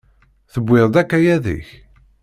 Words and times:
Tewwiḍ-d 0.53 0.95
akayad-ik? 1.01 1.67